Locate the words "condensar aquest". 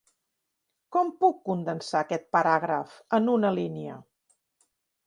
1.51-2.27